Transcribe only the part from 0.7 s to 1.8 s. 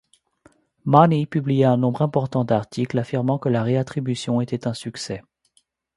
Money publia un